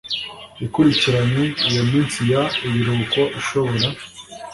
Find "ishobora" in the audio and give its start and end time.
3.39-3.87